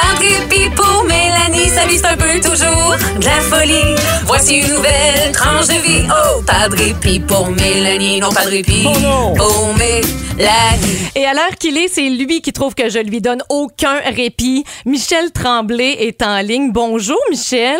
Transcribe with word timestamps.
Pas 0.00 0.14
de 0.18 0.26
répit 0.26 0.70
pour 0.74 1.04
Mélanie, 1.04 1.68
sa 1.68 1.86
vie 1.86 1.98
c'est 1.98 2.06
un 2.06 2.16
peu 2.16 2.40
toujours 2.40 2.96
de 3.18 3.24
la 3.24 3.40
folie. 3.40 3.94
Voici 4.24 4.56
une 4.60 4.68
nouvelle 4.74 5.32
tranche 5.32 5.66
de 5.66 5.74
vie. 5.74 6.06
Oh, 6.08 6.42
pas 6.42 6.68
de 6.68 6.76
répit 6.76 7.20
pour 7.20 7.48
Mélanie, 7.50 8.20
non 8.20 8.30
pas 8.32 8.44
de 8.46 8.50
répit 8.50 8.86
Oh 8.86 8.98
non. 9.00 9.34
pour 9.34 9.74
Mélanie. 9.74 11.10
Et 11.14 11.26
à 11.26 11.34
l'heure 11.34 11.56
qu'il 11.58 11.76
est, 11.76 11.88
c'est 11.88 12.08
lui 12.08 12.40
qui 12.40 12.52
trouve 12.52 12.74
que 12.74 12.88
je 12.88 12.98
lui 12.98 13.20
donne 13.20 13.42
aucun 13.50 14.00
répit. 14.14 14.64
Michel 14.86 15.30
Tremblay 15.32 15.96
est 16.00 16.22
en 16.22 16.40
ligne. 16.40 16.72
Bonjour, 16.72 17.18
Michel. 17.30 17.78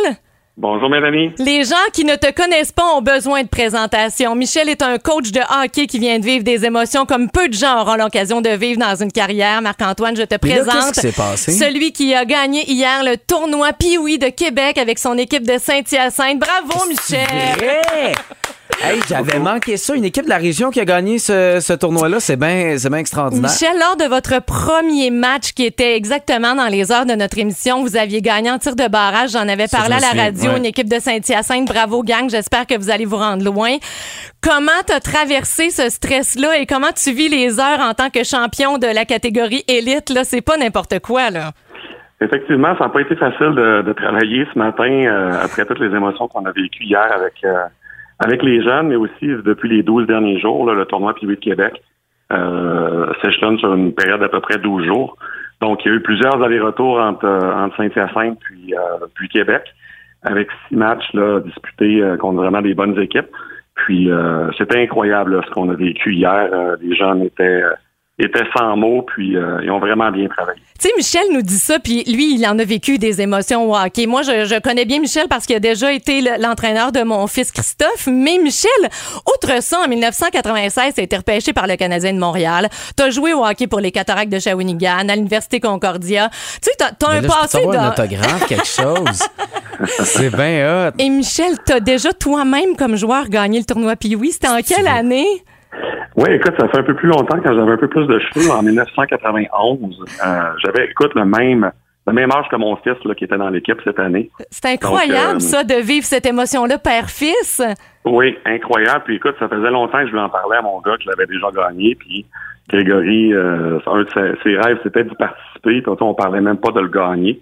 Bonjour 0.63 0.91
Mélanie. 0.91 1.33
Les 1.39 1.65
gens 1.65 1.75
qui 1.95 2.05
ne 2.05 2.17
te 2.17 2.31
connaissent 2.33 2.71
pas 2.71 2.85
ont 2.95 3.01
besoin 3.01 3.43
de 3.45 3.49
présentation. 3.49 4.35
Michel 4.35 4.69
est 4.69 4.83
un 4.83 4.99
coach 4.99 5.31
de 5.33 5.41
hockey 5.41 5.87
qui 5.87 5.99
vient 5.99 6.19
de 6.19 6.25
vivre 6.27 6.45
des 6.45 6.67
émotions 6.67 7.07
comme 7.07 7.31
peu 7.31 7.49
de 7.49 7.55
gens 7.55 7.81
auront 7.81 7.95
l'occasion 7.95 8.43
de 8.43 8.51
vivre 8.51 8.79
dans 8.79 8.95
une 8.95 9.11
carrière. 9.11 9.63
Marc-Antoine, 9.63 10.15
je 10.17 10.23
te 10.25 10.35
Mais 10.43 10.57
là, 10.57 10.65
présente 10.65 10.93
qu'est-ce 10.93 11.01
qui 11.01 11.01
s'est 11.01 11.13
passé? 11.13 11.53
celui 11.53 11.93
qui 11.93 12.15
a 12.15 12.27
gagné 12.27 12.71
hier 12.71 13.03
le 13.05 13.17
tournoi 13.17 13.73
Pee-Wee 13.73 14.19
de 14.19 14.29
Québec 14.29 14.77
avec 14.77 14.99
son 14.99 15.17
équipe 15.17 15.47
de 15.47 15.57
Saint-Hyacinthe. 15.57 16.39
Bravo, 16.39 16.85
Michel! 16.87 17.27
Vrai? 17.57 18.13
Hey, 18.83 18.99
j'avais 19.07 19.39
manqué 19.39 19.77
ça. 19.77 19.95
Une 19.95 20.07
équipe 20.07 20.25
de 20.25 20.31
la 20.31 20.39
région 20.39 20.71
qui 20.71 20.81
a 20.81 20.87
gagné 20.87 21.19
ce, 21.19 21.59
ce 21.61 21.73
tournoi-là, 21.75 22.19
c'est 22.19 22.37
bien 22.37 22.79
c'est 22.79 22.89
bien 22.89 22.99
extraordinaire. 22.99 23.51
Michel, 23.51 23.79
lors 23.79 23.97
de 23.97 24.05
votre 24.05 24.43
premier 24.43 25.11
match 25.11 25.53
qui 25.53 25.67
était 25.67 25.97
exactement 25.97 26.55
dans 26.55 26.67
les 26.67 26.91
heures 26.91 27.05
de 27.05 27.13
notre 27.13 27.39
émission, 27.39 27.83
vous 27.83 27.99
aviez 27.99 28.23
gagné 28.23 28.51
en 28.51 28.59
tir 28.59 28.77
de 28.77 28.89
barrage. 28.89 29.33
J'en 29.33 29.47
avais 29.49 29.69
parlé 29.69 29.97
à 29.97 30.01
la 30.01 30.09
souviens, 30.09 30.25
radio, 30.25 30.51
ouais. 30.53 30.57
une 30.57 30.65
équipe 30.65 30.89
de 30.89 30.99
Saint-Hyacinthe. 30.99 31.69
Bravo, 31.69 32.03
gang. 32.03 32.31
J'espère 32.31 32.67
que 32.67 32.79
vous 32.79 32.89
allez 32.91 33.05
vous 33.05 33.19
rendre 33.19 33.45
loin. 33.45 33.77
Comment 34.41 34.81
t'as 34.87 35.01
traversé 35.01 35.69
ce 35.69 35.91
stress-là 35.91 36.59
et 36.59 36.65
comment 36.65 36.93
tu 36.97 37.13
vis 37.13 37.29
les 37.29 37.61
heures 37.61 37.81
en 37.81 37.93
tant 37.93 38.09
que 38.09 38.25
champion 38.25 38.79
de 38.79 38.87
la 38.87 39.05
catégorie 39.05 39.63
élite? 39.69 40.09
Là, 40.09 40.25
c'est 40.25 40.41
pas 40.41 40.57
n'importe 40.57 41.01
quoi, 41.01 41.29
là. 41.29 41.53
Effectivement, 42.23 42.75
ça 42.79 42.85
n'a 42.85 42.91
pas 42.91 43.01
été 43.01 43.17
facile 43.17 43.55
de, 43.55 43.83
de 43.83 43.93
travailler 43.93 44.47
ce 44.53 44.59
matin 44.59 44.91
euh, 44.91 45.45
après 45.45 45.65
toutes 45.65 45.81
les 45.81 45.95
émotions 45.95 46.29
qu'on 46.29 46.45
a 46.45 46.53
vécues 46.53 46.85
hier 46.85 47.09
avec 47.15 47.33
euh, 47.45 47.65
avec 48.21 48.43
les 48.43 48.63
jeunes, 48.63 48.89
mais 48.89 48.97
aussi 48.97 49.27
depuis 49.27 49.69
les 49.69 49.83
12 49.83 50.07
derniers 50.07 50.39
jours, 50.39 50.67
là, 50.67 50.75
le 50.75 50.85
tournoi 50.85 51.15
Pee-Wee 51.15 51.37
de 51.37 51.41
Québec 51.41 51.83
euh, 52.33 53.13
s'échelonne 53.23 53.59
sur 53.59 53.75
une 53.75 53.93
période 53.93 54.21
d'à 54.21 54.29
peu 54.29 54.41
près 54.41 54.59
12 54.59 54.85
jours. 54.85 55.17
Donc, 55.61 55.85
il 55.85 55.89
y 55.89 55.91
a 55.91 55.97
eu 55.97 56.01
plusieurs 56.01 56.43
allers-retours 56.43 57.01
entre, 57.01 57.25
euh, 57.25 57.53
entre 57.55 57.77
Saint-Hyacinthe 57.77 58.39
puis, 58.41 58.75
euh, 58.75 59.07
puis 59.15 59.29
Québec, 59.29 59.63
avec 60.23 60.49
six 60.69 60.77
matchs 60.77 61.13
là, 61.15 61.41
disputés 61.41 62.03
euh, 62.03 62.17
contre 62.17 62.37
vraiment 62.37 62.63
des 62.63 62.75
bonnes 62.75 62.99
équipes. 63.01 63.31
Puis, 63.75 64.11
euh, 64.11 64.51
c'était 64.59 64.79
incroyable 64.83 65.37
là, 65.37 65.43
ce 65.47 65.51
qu'on 65.53 65.71
a 65.71 65.75
vécu 65.75 66.15
hier. 66.15 66.49
Euh, 66.53 66.77
les 66.83 66.95
jeunes 66.95 67.23
étaient, 67.23 67.63
étaient 68.25 68.45
sans 68.57 68.77
mots, 68.77 69.03
puis 69.03 69.37
euh, 69.37 69.61
ils 69.63 69.71
ont 69.71 69.79
vraiment 69.79 70.11
bien 70.11 70.29
travaillé. 70.29 70.61
Tu 70.79 70.89
sais, 70.89 70.95
Michel 70.97 71.23
nous 71.33 71.43
dit 71.43 71.59
ça, 71.59 71.79
puis 71.79 72.05
lui, 72.05 72.35
il 72.35 72.47
en 72.47 72.59
a 72.59 72.65
vécu 72.65 72.97
des 72.99 73.21
émotions 73.21 73.71
au 73.71 73.77
hockey. 73.77 74.07
Moi, 74.07 74.23
je, 74.23 74.47
je 74.47 74.59
connais 74.61 74.85
bien 74.87 74.99
Michel 74.99 75.27
parce 75.29 75.45
qu'il 75.47 75.57
a 75.57 75.61
déjà 75.61 75.93
été 75.93 76.23
le- 76.23 76.41
l'entraîneur 76.41 76.91
de 76.91 77.03
mon 77.03 77.27
fils 77.27 77.53
Christophe. 77.53 78.07
Mais 78.07 78.39
Michel, 78.43 78.71
outre 79.35 79.63
ça, 79.63 79.81
en 79.85 79.89
1996, 79.89 80.95
tu 80.95 81.01
a 81.01 81.05
été 81.05 81.17
repêché 81.17 81.53
par 81.53 81.67
le 81.67 81.77
Canadien 81.77 82.13
de 82.15 82.19
Montréal. 82.19 82.69
Tu 82.97 83.03
as 83.03 83.11
joué 83.11 83.33
au 83.35 83.45
hockey 83.45 83.67
pour 83.67 83.81
les 83.81 83.91
Cataractes 83.93 84.33
de 84.33 84.39
Shawinigan, 84.39 85.09
à 85.09 85.17
l'Université 85.17 85.61
Concordia. 85.61 86.31
Tu 86.63 86.71
sais, 86.71 86.77
tu 86.79 86.85
as, 86.85 87.09
un 87.09 87.15
là, 87.15 87.21
je 87.21 87.27
peux 87.27 87.29
passé 87.29 87.59
savoir 87.59 87.75
un 87.77 87.87
dans... 87.89 87.91
autographe, 87.93 88.47
quelque 88.47 88.67
chose. 88.67 89.23
c'est 90.05 90.35
bien 90.35 90.89
hot. 90.89 90.93
Et 90.99 91.11
Michel, 91.11 91.57
tu 91.67 91.73
as 91.73 91.81
déjà 91.81 92.13
toi-même, 92.13 92.77
comme 92.77 92.97
joueur, 92.97 93.29
gagné 93.29 93.59
le 93.59 93.65
tournoi 93.65 93.97
Pee-Wee. 93.97 94.33
C'était 94.33 94.49
en 94.49 94.61
quelle 94.63 94.89
année? 94.89 95.27
Oui, 96.17 96.31
écoute, 96.31 96.55
ça 96.59 96.69
fait 96.69 96.79
un 96.79 96.83
peu 96.83 96.95
plus 96.95 97.09
longtemps 97.09 97.39
quand 97.43 97.55
j'avais 97.55 97.73
un 97.73 97.77
peu 97.77 97.89
plus 97.89 98.07
de 98.07 98.19
cheveux, 98.19 98.51
en 98.51 98.63
1991. 98.63 100.05
Euh, 100.25 100.41
j'avais, 100.59 100.87
écoute, 100.91 101.15
le 101.15 101.25
même, 101.25 101.71
le 102.07 102.13
même 102.13 102.31
âge 102.33 102.47
que 102.51 102.57
mon 102.57 102.77
fils 102.77 102.97
là, 103.05 103.15
qui 103.15 103.25
était 103.25 103.37
dans 103.37 103.51
l'équipe 103.51 103.79
cette 103.85 103.99
année. 103.99 104.31
C'est 104.51 104.67
incroyable, 104.67 105.35
Donc, 105.35 105.43
euh, 105.43 105.47
ça, 105.47 105.65
de 105.65 105.75
vivre 105.75 106.05
cette 106.05 106.27
émotion-là 106.27 106.79
père-fils. 106.79 107.63
Oui, 108.05 108.37
incroyable. 108.45 109.03
Puis 109.05 109.17
écoute, 109.17 109.37
ça 109.39 109.49
faisait 109.49 109.71
longtemps 109.71 110.01
que 110.01 110.07
je 110.07 110.13
lui 110.13 110.21
en 110.21 110.29
parlais 110.29 110.57
à 110.57 110.63
mon 110.63 110.81
gars 110.81 110.97
qui 110.99 111.09
l'avait 111.09 111.27
déjà 111.27 111.49
gagné. 111.55 111.95
Puis 111.95 112.27
Grégory, 112.69 113.33
euh, 113.33 113.79
un 113.87 114.03
de 114.03 114.09
ses, 114.13 114.43
ses 114.43 114.57
rêves, 114.57 114.79
c'était 114.83 115.05
d'y 115.05 115.15
participer. 115.15 115.83
Puis 115.83 115.93
on 116.01 116.15
parlait 116.15 116.41
même 116.41 116.59
pas 116.59 116.73
de 116.73 116.81
le 116.81 116.89
gagner. 116.89 117.41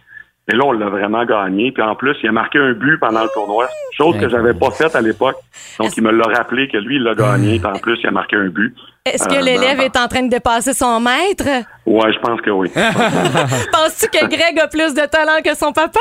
Et 0.50 0.56
là, 0.56 0.64
on 0.64 0.72
l'a 0.72 0.88
vraiment 0.88 1.24
gagné. 1.24 1.72
Puis 1.72 1.82
en 1.82 1.94
plus, 1.94 2.16
il 2.22 2.28
a 2.28 2.32
marqué 2.32 2.58
un 2.58 2.72
but 2.72 2.98
pendant 2.98 3.22
le 3.22 3.28
tournoi, 3.34 3.68
chose 3.96 4.16
que 4.18 4.28
j'avais 4.28 4.54
pas 4.54 4.70
faite 4.70 4.96
à 4.96 5.00
l'époque. 5.02 5.36
Donc, 5.78 5.94
il 5.96 6.02
me 6.02 6.10
l'a 6.10 6.24
rappelé 6.24 6.68
que 6.68 6.78
lui, 6.78 6.96
il 6.96 7.02
l'a 7.02 7.14
gagné. 7.14 7.58
Puis 7.58 7.66
en 7.68 7.78
plus, 7.78 7.98
il 8.02 8.06
a 8.06 8.10
marqué 8.10 8.36
un 8.36 8.48
but. 8.48 8.74
Est-ce 9.04 9.28
que 9.28 9.34
Euh, 9.36 9.40
l'élève 9.40 9.78
ben, 9.78 9.84
est 9.84 9.96
en 9.96 10.08
train 10.08 10.22
de 10.22 10.28
dépasser 10.30 10.72
son 10.72 11.00
maître? 11.00 11.44
Ouais, 11.86 12.12
je 12.12 12.18
pense 12.20 12.40
que 12.40 12.50
oui. 12.50 12.70
Penses-tu 12.74 14.08
que 14.08 14.26
Greg 14.26 14.58
a 14.60 14.68
plus 14.68 14.94
de 14.94 15.06
talent 15.06 15.40
que 15.44 15.54
son 15.54 15.72
papa? 15.72 16.00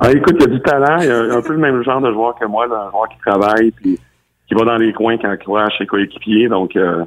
Ah, 0.00 0.10
écoute, 0.12 0.36
il 0.38 0.42
a 0.44 0.46
du 0.46 0.60
talent. 0.60 0.98
Il 1.00 1.10
a 1.10 1.34
un 1.36 1.42
peu 1.42 1.52
le 1.52 1.58
même 1.58 1.82
genre 1.84 2.00
de 2.00 2.12
joueur 2.12 2.34
que 2.38 2.44
moi, 2.46 2.66
là, 2.66 2.86
un 2.88 2.90
joueur 2.90 3.08
qui 3.08 3.18
travaille 3.26 3.70
puis 3.72 3.98
qui 4.48 4.54
va 4.54 4.64
dans 4.64 4.76
les 4.76 4.92
coins 4.92 5.18
quand 5.18 5.30
il 5.32 5.38
croit 5.38 5.68
chez 5.70 5.86
coéquipiers. 5.86 6.48
Donc, 6.48 6.74
euh, 6.76 7.04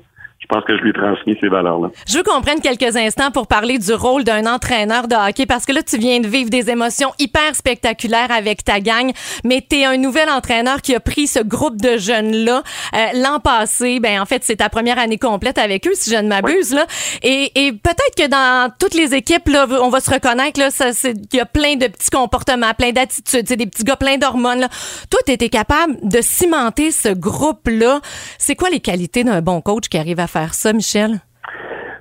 pense 0.51 0.66
que 0.66 0.78
je 0.78 0.84
lui 0.84 0.91
ai 0.91 1.39
ces 1.39 1.47
valeurs-là. 1.47 1.89
Je 2.07 2.17
veux 2.17 2.23
qu'on 2.23 2.41
prenne 2.41 2.59
quelques 2.59 2.97
instants 2.97 3.31
pour 3.31 3.47
parler 3.47 3.78
du 3.78 3.94
rôle 3.94 4.23
d'un 4.23 4.45
entraîneur 4.45 5.07
de 5.07 5.16
hockey 5.16 5.45
parce 5.45 5.66
que 5.66 5.72
là, 5.72 5.81
tu 5.81 5.97
viens 5.97 6.19
de 6.19 6.28
vivre 6.28 6.50
des 6.50 6.69
émotions 6.69 7.12
hyper 7.19 7.56
spectaculaires 7.56 8.31
avec 8.31 8.63
ta 8.63 8.81
gang, 8.81 9.12
mais 9.45 9.66
tu 9.67 9.78
es 9.78 9.85
un 9.85 9.97
nouvel 9.97 10.29
entraîneur 10.29 10.81
qui 10.81 10.94
a 10.94 11.00
pris 11.00 11.28
ce 11.28 11.39
groupe 11.39 11.79
de 11.81 11.97
jeunes-là 11.97 12.63
euh, 12.94 13.06
l'an 13.16 13.39
passé. 13.39 14.00
Ben, 14.00 14.22
en 14.22 14.25
fait, 14.25 14.44
c'est 14.44 14.57
ta 14.57 14.67
première 14.67 15.00
année 15.00 15.17
complète 15.17 15.57
avec 15.57 15.88
eux, 15.88 15.94
si 15.94 16.12
je 16.12 16.17
ne 16.17 16.28
m'abuse. 16.28 16.73
là. 16.73 16.85
Et, 17.23 17.68
et 17.68 17.72
peut-être 17.72 18.16
que 18.18 18.28
dans 18.28 18.72
toutes 18.78 18.94
les 18.94 19.16
équipes, 19.16 19.47
là, 19.47 19.66
on 19.81 19.89
va 19.89 20.01
se 20.01 20.12
reconnaître 20.12 20.59
qu'il 20.59 21.38
y 21.38 21.39
a 21.39 21.45
plein 21.45 21.75
de 21.75 21.88
petits 21.88 22.09
comportements, 22.09 22.73
plein 22.78 22.91
d'attitudes, 22.91 23.47
c'est 23.47 23.56
des 23.56 23.68
petits 23.68 23.83
gars 23.83 23.95
plein 23.95 24.18
d'hormones. 24.18 24.68
Toi, 25.09 25.19
tu 25.25 25.31
étais 25.31 25.50
capable 25.50 25.97
de 26.03 26.19
cimenter 26.22 26.91
ce 26.91 27.09
groupe-là. 27.09 28.01
C'est 28.38 28.56
quoi 28.56 28.69
les 28.69 28.81
qualités 28.81 29.23
d'un 29.23 29.41
bon 29.41 29.62
coach 29.62 29.88
qui 29.88 29.97
arrive 29.97 30.19
à 30.19 30.28
faire 30.28 30.41
ça, 30.50 30.74
Michel? 30.74 31.19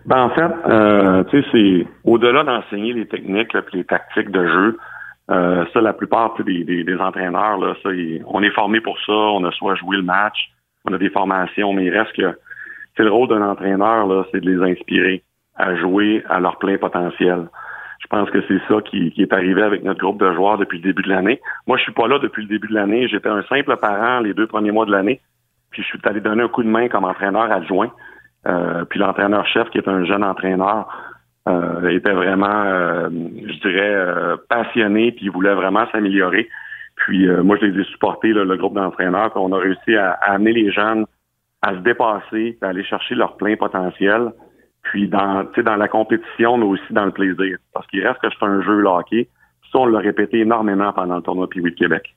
Ben, 0.06 0.22
en 0.22 0.30
fait, 0.30 0.50
euh, 0.66 1.24
tu 1.24 1.42
sais, 1.42 1.48
c'est 1.52 1.86
au-delà 2.04 2.42
d'enseigner 2.42 2.92
les 2.92 3.06
techniques 3.06 3.54
et 3.54 3.76
les 3.76 3.84
tactiques 3.84 4.30
de 4.30 4.46
jeu. 4.46 4.78
Euh, 5.30 5.64
ça, 5.72 5.80
la 5.80 5.92
plupart 5.92 6.34
des, 6.42 6.96
entraîneurs, 6.98 7.58
là, 7.58 7.74
ça, 7.82 7.90
on 8.26 8.42
est 8.42 8.50
formé 8.50 8.80
pour 8.80 8.98
ça. 9.06 9.12
On 9.12 9.44
a 9.44 9.52
soit 9.52 9.76
joué 9.76 9.96
le 9.98 10.02
match, 10.02 10.50
on 10.84 10.92
a 10.92 10.98
des 10.98 11.10
formations, 11.10 11.72
mais 11.72 11.84
il 11.84 11.96
reste 11.96 12.12
que 12.16 12.36
c'est 12.96 13.04
le 13.04 13.12
rôle 13.12 13.28
d'un 13.28 13.42
entraîneur, 13.42 14.06
là, 14.06 14.24
c'est 14.32 14.40
de 14.40 14.50
les 14.50 14.72
inspirer 14.72 15.22
à 15.56 15.76
jouer 15.76 16.24
à 16.28 16.40
leur 16.40 16.58
plein 16.58 16.78
potentiel. 16.78 17.48
Je 18.00 18.06
pense 18.08 18.30
que 18.30 18.42
c'est 18.48 18.60
ça 18.66 18.80
qui, 18.80 19.12
qui 19.12 19.22
est 19.22 19.32
arrivé 19.32 19.62
avec 19.62 19.84
notre 19.84 20.00
groupe 20.00 20.18
de 20.18 20.32
joueurs 20.32 20.58
depuis 20.58 20.78
le 20.78 20.84
début 20.84 21.02
de 21.02 21.10
l'année. 21.10 21.40
Moi, 21.66 21.76
je 21.76 21.82
suis 21.82 21.92
pas 21.92 22.08
là 22.08 22.18
depuis 22.18 22.42
le 22.42 22.48
début 22.48 22.68
de 22.68 22.74
l'année. 22.74 23.06
J'étais 23.08 23.28
un 23.28 23.42
simple 23.42 23.76
parent 23.76 24.20
les 24.20 24.34
deux 24.34 24.46
premiers 24.46 24.72
mois 24.72 24.86
de 24.86 24.90
l'année. 24.90 25.20
Puis 25.70 25.82
je 25.82 25.86
suis 25.86 26.00
allé 26.04 26.20
donner 26.20 26.42
un 26.42 26.48
coup 26.48 26.62
de 26.62 26.68
main 26.68 26.88
comme 26.88 27.04
entraîneur 27.04 27.52
adjoint. 27.52 27.92
Euh, 28.46 28.84
puis 28.86 28.98
l'entraîneur-chef, 28.98 29.68
qui 29.70 29.78
est 29.78 29.88
un 29.88 30.04
jeune 30.04 30.24
entraîneur, 30.24 30.88
euh, 31.48 31.88
était 31.88 32.12
vraiment, 32.12 32.64
euh, 32.64 33.08
je 33.10 33.68
dirais, 33.68 33.94
euh, 33.94 34.36
passionné, 34.48 35.12
puis 35.12 35.26
il 35.26 35.30
voulait 35.30 35.54
vraiment 35.54 35.86
s'améliorer. 35.92 36.48
Puis 36.96 37.28
euh, 37.28 37.42
moi, 37.42 37.56
je 37.60 37.66
les 37.66 37.80
ai 37.80 37.84
supportés, 37.84 38.32
là, 38.32 38.44
le 38.44 38.56
groupe 38.56 38.74
d'entraîneurs, 38.74 39.30
puis 39.30 39.40
on 39.42 39.52
a 39.52 39.58
réussi 39.58 39.96
à, 39.96 40.12
à 40.12 40.32
amener 40.32 40.52
les 40.52 40.70
jeunes 40.72 41.06
à 41.62 41.72
se 41.74 41.80
dépasser, 41.80 42.56
à 42.62 42.68
aller 42.68 42.84
chercher 42.84 43.14
leur 43.14 43.36
plein 43.36 43.56
potentiel, 43.56 44.32
puis 44.82 45.08
dans, 45.08 45.46
dans 45.62 45.76
la 45.76 45.88
compétition, 45.88 46.56
mais 46.56 46.64
aussi 46.64 46.92
dans 46.92 47.04
le 47.04 47.12
plaisir. 47.12 47.58
Parce 47.74 47.86
qu'il 47.88 48.06
reste 48.06 48.20
que 48.20 48.28
c'est 48.30 48.46
un 48.46 48.62
jeu 48.62 48.80
le 48.80 48.88
hockey. 48.88 49.28
Ça, 49.70 49.78
on 49.78 49.86
l'a 49.86 49.98
répété 49.98 50.40
énormément 50.40 50.92
pendant 50.92 51.16
le 51.16 51.22
tournoi 51.22 51.48
Pee-Wee 51.48 51.72
de 51.72 51.76
Québec. 51.76 52.14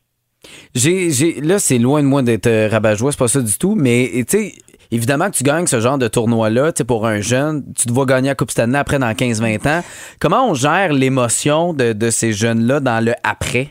J'ai, 0.74 1.10
là, 1.42 1.60
c'est 1.60 1.78
loin 1.78 2.02
de 2.02 2.08
moi 2.08 2.22
d'être 2.22 2.70
rabat-joie, 2.70 3.12
c'est 3.12 3.20
pas 3.20 3.28
ça 3.28 3.42
du 3.42 3.58
tout, 3.58 3.76
mais 3.76 4.10
tu 4.28 4.38
sais, 4.38 4.52
évidemment 4.94 5.26
que 5.30 5.36
tu 5.36 5.44
gagnes 5.44 5.66
ce 5.66 5.80
genre 5.80 5.98
de 5.98 6.08
tournoi-là, 6.08 6.72
tu 6.72 6.86
pour 6.86 7.08
un 7.08 7.20
jeune, 7.20 7.64
tu 7.76 7.88
te 7.88 7.94
vois 7.94 8.06
gagner 8.06 8.30
la 8.30 8.36
Coupe 8.36 8.52
Stanley 8.52 8.78
après 8.78 9.00
dans 9.00 9.12
15-20 9.12 9.68
ans. 9.68 9.82
Comment 10.20 10.50
on 10.50 10.54
gère 10.54 10.94
l'émotion 10.94 11.74
de, 11.74 11.94
de 11.94 12.10
ces 12.10 12.32
jeunes-là 12.32 12.80
dans 12.80 13.04
le 13.04 13.14
après? 13.24 13.70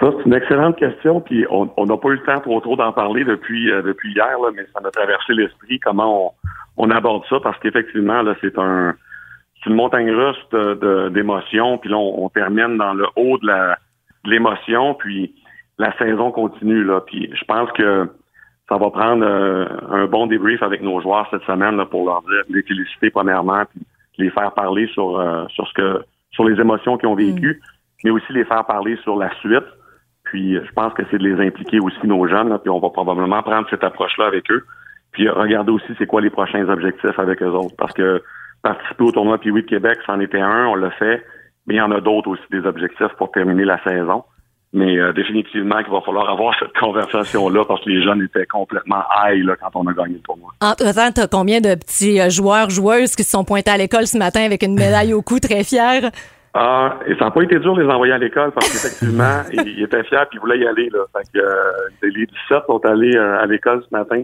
Ça, 0.00 0.10
c'est 0.16 0.24
une 0.24 0.34
excellente 0.34 0.78
question, 0.78 1.20
puis 1.20 1.44
on 1.50 1.84
n'a 1.84 1.96
pas 1.98 2.08
eu 2.08 2.14
le 2.14 2.22
temps 2.22 2.40
trop 2.40 2.58
trop 2.60 2.74
d'en 2.74 2.90
parler 2.92 3.22
depuis 3.22 3.70
euh, 3.70 3.82
depuis 3.82 4.12
hier, 4.12 4.38
là, 4.42 4.48
mais 4.54 4.64
ça 4.72 4.80
m'a 4.80 4.90
traversé 4.90 5.34
l'esprit 5.34 5.78
comment 5.78 6.28
on, 6.76 6.86
on 6.88 6.90
aborde 6.90 7.24
ça, 7.28 7.36
parce 7.42 7.58
qu'effectivement, 7.58 8.22
là, 8.22 8.34
c'est 8.40 8.58
un 8.58 8.94
c'est 9.62 9.68
une 9.68 9.76
montagne 9.76 10.10
russe 10.10 11.12
d'émotions, 11.12 11.76
puis 11.76 11.90
là, 11.90 11.98
on, 11.98 12.24
on 12.24 12.28
termine 12.30 12.78
dans 12.78 12.94
le 12.94 13.04
haut 13.16 13.36
de 13.36 13.46
la 13.46 13.78
l'émotion, 14.24 14.94
puis 14.94 15.34
la 15.78 15.96
saison 15.98 16.30
continue, 16.30 16.82
là. 16.82 17.02
Puis 17.06 17.30
je 17.34 17.44
pense 17.44 17.70
que 17.72 18.08
ça 18.70 18.78
va 18.78 18.90
prendre 18.90 19.26
euh, 19.26 19.66
un 19.90 20.06
bon 20.06 20.28
débrief 20.28 20.62
avec 20.62 20.80
nos 20.80 21.00
joueurs 21.00 21.26
cette 21.30 21.42
semaine 21.42 21.76
là, 21.76 21.86
pour 21.86 22.06
leur 22.06 22.22
dire, 22.22 22.42
les 22.48 22.62
féliciter 22.62 23.10
premièrement, 23.10 23.64
puis 23.72 23.82
les 24.18 24.30
faire 24.30 24.52
parler 24.52 24.86
sur 24.94 25.18
euh, 25.18 25.44
sur 25.48 25.66
ce 25.66 25.74
que 25.74 26.04
sur 26.30 26.44
les 26.44 26.60
émotions 26.60 26.96
qu'ils 26.96 27.08
ont 27.08 27.16
vécues, 27.16 27.60
mais 28.04 28.10
aussi 28.10 28.32
les 28.32 28.44
faire 28.44 28.64
parler 28.64 28.96
sur 29.02 29.16
la 29.16 29.34
suite. 29.40 29.66
Puis 30.24 30.56
euh, 30.56 30.62
je 30.64 30.72
pense 30.72 30.94
que 30.94 31.02
c'est 31.10 31.18
de 31.18 31.28
les 31.28 31.44
impliquer 31.44 31.80
aussi 31.80 32.06
nos 32.06 32.28
jeunes, 32.28 32.48
là, 32.48 32.58
puis 32.58 32.70
on 32.70 32.78
va 32.78 32.90
probablement 32.90 33.42
prendre 33.42 33.68
cette 33.70 33.82
approche-là 33.82 34.26
avec 34.26 34.48
eux. 34.52 34.64
Puis 35.12 35.26
euh, 35.26 35.32
regarder 35.32 35.72
aussi 35.72 35.92
c'est 35.98 36.06
quoi 36.06 36.20
les 36.20 36.30
prochains 36.30 36.68
objectifs 36.68 37.18
avec 37.18 37.42
eux 37.42 37.50
autres. 37.50 37.74
Parce 37.76 37.92
que 37.92 38.22
participer 38.62 39.02
au 39.02 39.10
tournoi 39.10 39.38
Pee-Wee 39.38 39.62
de 39.62 39.66
Québec, 39.66 39.98
c'en 40.06 40.20
était 40.20 40.40
un, 40.40 40.66
on 40.66 40.76
l'a 40.76 40.92
fait. 40.92 41.24
Mais 41.66 41.74
il 41.74 41.78
y 41.78 41.82
en 41.82 41.90
a 41.90 42.00
d'autres 42.00 42.28
aussi, 42.28 42.42
des 42.50 42.64
objectifs 42.66 43.14
pour 43.18 43.32
terminer 43.32 43.64
la 43.64 43.82
saison. 43.82 44.22
Mais 44.72 44.98
euh, 44.98 45.12
définitivement 45.12 45.82
qu'il 45.82 45.92
va 45.92 46.00
falloir 46.00 46.30
avoir 46.30 46.54
cette 46.60 46.76
conversation-là 46.78 47.64
parce 47.64 47.84
que 47.84 47.90
les 47.90 48.02
jeunes 48.02 48.22
étaient 48.22 48.46
complètement 48.46 49.02
high 49.24 49.44
là, 49.44 49.56
quand 49.56 49.70
on 49.74 49.86
a 49.86 49.92
gagné 49.92 50.14
le 50.14 50.20
tournoi. 50.20 50.50
Entre-temps, 50.60 51.10
t'as 51.12 51.26
combien 51.26 51.60
de 51.60 51.74
petits 51.74 52.20
euh, 52.20 52.30
joueurs, 52.30 52.70
joueuses 52.70 53.16
qui 53.16 53.24
se 53.24 53.30
sont 53.32 53.44
pointés 53.44 53.70
à 53.70 53.76
l'école 53.76 54.06
ce 54.06 54.18
matin 54.18 54.44
avec 54.44 54.62
une 54.62 54.74
médaille 54.74 55.12
au 55.12 55.22
cou 55.22 55.40
très 55.40 55.64
fiers? 55.64 56.10
Ah, 56.52 56.98
et 57.06 57.14
ça 57.14 57.26
n'a 57.26 57.30
pas 57.30 57.42
été 57.42 57.58
dur 57.60 57.76
de 57.76 57.82
les 57.82 57.88
envoyer 57.88 58.12
à 58.12 58.18
l'école 58.18 58.50
parce 58.50 58.68
qu'effectivement, 58.68 59.42
ils 59.52 59.82
étaient 59.82 60.02
fiers 60.04 60.18
et 60.18 60.34
ils 60.34 60.40
voulaient 60.40 60.58
y 60.58 60.66
aller. 60.66 60.90
Là. 60.90 61.00
Fait 61.16 61.22
que, 61.32 61.44
euh, 61.44 61.62
les 62.02 62.26
17 62.26 62.64
sont 62.66 62.84
allés 62.84 63.14
euh, 63.14 63.40
à 63.40 63.46
l'école 63.46 63.84
ce 63.88 63.96
matin 63.96 64.22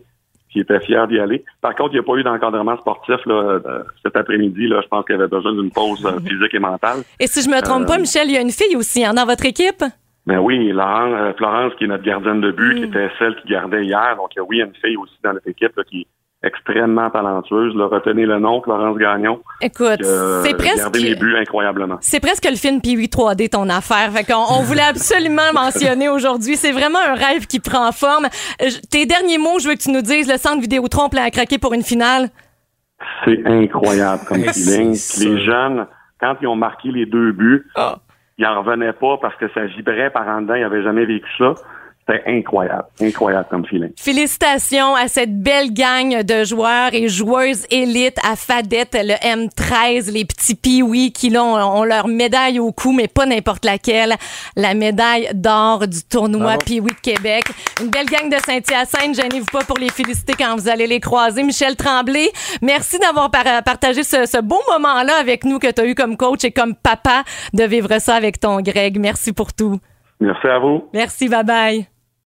qui 0.51 0.61
étaient 0.61 0.81
fiers 0.81 1.07
d'y 1.09 1.21
aller. 1.21 1.45
Par 1.61 1.75
contre, 1.77 1.91
il 1.93 2.01
n'y 2.01 2.01
a 2.01 2.03
pas 2.03 2.15
eu 2.17 2.25
d'encadrement 2.25 2.77
sportif 2.79 3.25
là, 3.27 3.35
euh, 3.35 3.83
cet 4.03 4.17
après-midi. 4.17 4.67
Là. 4.67 4.81
Je 4.83 4.89
pense 4.89 5.05
qu'il 5.05 5.15
y 5.15 5.19
avait 5.19 5.29
besoin 5.29 5.53
d'une 5.53 5.71
pause 5.71 6.01
physique 6.27 6.55
et 6.55 6.59
mentale. 6.59 6.99
Et 7.21 7.29
si 7.29 7.43
je 7.43 7.49
me 7.49 7.61
trompe 7.63 7.87
pas, 7.87 7.99
Michel, 7.99 8.29
il 8.29 8.35
y 8.35 8.39
a 8.39 8.41
une 8.41 8.51
fille 8.51 8.75
aussi 8.75 9.05
hein, 9.05 9.15
dans 9.15 9.27
votre 9.27 9.45
équipe? 9.45 9.85
Mais 10.27 10.37
oui, 10.39 10.73
Laurent, 10.73 11.13
euh, 11.13 11.33
Florence, 11.37 11.73
qui 11.79 11.85
est 11.85 11.89
notre 11.89 12.03
gardienne 12.05 12.41
de 12.41 12.51
but, 12.51 12.75
qui 12.77 12.83
était 12.85 13.11
celle 13.19 13.37
qui 13.37 13.49
gardait 13.49 13.85
hier. 13.85 14.17
Donc, 14.17 14.31
oui, 14.49 14.57
il 14.57 14.59
y 14.59 14.63
a 14.63 14.67
une 14.67 14.75
fille 14.75 14.97
aussi 14.97 15.15
dans 15.23 15.33
notre 15.33 15.49
équipe 15.49 15.71
là, 15.77 15.85
qui 15.85 16.01
est 16.01 16.07
extrêmement 16.47 17.09
talentueuse. 17.11 17.75
Là. 17.77 17.87
Retenez 17.87 18.27
le 18.27 18.39
nom, 18.41 18.61
Florence 18.61 18.99
Gagnon. 18.99 19.41
Écoute, 19.61 20.03
c'est 20.43 20.57
presque... 20.57 20.97
les 20.97 21.15
buts 21.15 21.37
incroyablement. 21.37 21.99
C'est 22.01 22.19
presque 22.21 22.45
le 22.51 22.57
film 22.57 22.81
Pee-Wee 22.81 23.07
3D, 23.07 23.51
ton 23.51 23.69
affaire. 23.69 24.11
Fait 24.13 24.25
qu'on 24.25 24.35
on 24.59 24.63
voulait 24.63 24.83
absolument 24.89 25.43
mentionner 25.55 26.09
aujourd'hui. 26.09 26.57
C'est 26.57 26.73
vraiment 26.73 26.99
un 26.99 27.15
rêve 27.15 27.47
qui 27.47 27.61
prend 27.61 27.91
forme. 27.93 28.27
Euh, 28.63 28.69
je- 28.69 28.81
Tes 28.91 29.07
derniers 29.07 29.39
mots, 29.39 29.59
je 29.61 29.69
veux 29.69 29.75
que 29.75 29.83
tu 29.83 29.91
nous 29.93 30.03
dises 30.03 30.29
le 30.31 30.39
centre 30.39 30.61
Vidéotron 30.61 31.09
plein 31.09 31.25
à 31.25 31.31
craquer 31.31 31.59
pour 31.59 31.73
une 31.73 31.83
finale? 31.85 32.29
C'est 33.25 33.47
incroyable 33.47 34.23
comme 34.29 34.39
feeling. 34.53 34.97
Les 35.21 35.45
jeunes, 35.45 35.87
quand 36.21 36.35
ils 36.43 36.47
ont 36.49 36.57
marqué 36.57 36.91
les 36.91 37.07
deux 37.07 37.31
buts, 37.33 37.67
Ah. 37.77 37.97
Ils 38.39 38.47
en 38.47 38.63
revenaient 38.63 38.93
pas 38.93 39.17
parce 39.19 39.37
que 39.37 39.49
ça 39.49 39.65
vibrait 39.65 40.11
par 40.11 40.27
en 40.29 40.43
dedans. 40.43 40.55
Ils 40.55 40.63
n'avaient 40.63 40.83
jamais 40.83 41.07
vécu 41.07 41.29
ça. 41.39 41.55
C'était 42.09 42.23
incroyable. 42.31 42.85
Incroyable 43.01 43.47
comme 43.51 43.67
feeling. 43.67 43.91
Félicitations 43.99 44.95
à 44.95 45.09
cette 45.09 45.43
belle 45.43 45.73
gang 45.73 46.23
de 46.23 46.45
joueurs 46.45 46.91
et 46.93 47.09
joueuses 47.09 47.67
élites 47.71 48.19
à 48.25 48.37
Fadette, 48.37 48.97
le 49.01 49.15
M13, 49.15 50.13
les 50.13 50.25
petits 50.25 50.55
Pee-Wee 50.55 51.11
qui 51.11 51.31
là, 51.31 51.43
ont, 51.43 51.57
ont 51.57 51.83
leur 51.85 52.07
médaille 52.07 52.61
au 52.61 52.71
cou, 52.71 52.93
mais 52.93 53.09
pas 53.09 53.27
n'importe 53.27 53.65
laquelle. 53.65 54.15
La 54.55 54.75
médaille 54.75 55.31
d'or 55.35 55.89
du 55.89 56.05
tournoi. 56.05 56.59
Pee-Wee 56.59 56.95
de 56.95 57.01
Québec. 57.01 57.45
Une 57.83 57.89
belle 57.91 58.07
gang 58.07 58.31
de 58.31 58.37
Saint-Hyacinthe. 58.37 59.17
Gênez-vous 59.17 59.47
pas 59.47 59.65
pour 59.65 59.79
les 59.79 59.91
féliciter 59.91 60.35
quand 60.39 60.55
vous 60.55 60.69
allez 60.69 60.87
les 60.87 61.01
croiser. 61.01 61.43
Michel 61.43 61.75
Tremblay, 61.75 62.31
merci 62.63 62.99
d'avoir 63.01 63.33
par- 63.33 63.65
partagé 63.65 64.05
ce, 64.05 64.27
ce 64.27 64.41
beau 64.41 64.61
moment-là 64.73 65.15
avec 65.21 65.45
nous 65.45 65.59
que 65.59 65.73
tu 65.73 65.81
as 65.81 65.87
eu 65.87 65.95
comme 65.97 66.17
coach 66.17 66.45
et 66.45 66.53
comme 66.53 66.77
papa 66.77 67.25
de 67.53 67.65
vivre 67.65 67.99
ça 67.99 68.15
avec 68.15 68.39
ton 68.39 68.61
Greg. 68.61 68.99
Merci 69.01 69.33
pour 69.33 69.53
tout. 69.53 69.81
Merci 70.21 70.47
à 70.47 70.59
vous. 70.61 70.85
Merci, 70.95 71.29
bye 71.29 71.43
bye. 71.45 71.89